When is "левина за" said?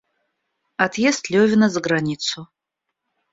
1.29-1.79